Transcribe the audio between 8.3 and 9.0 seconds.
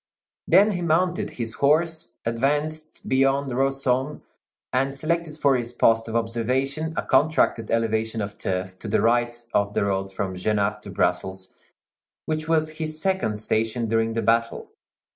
turf to the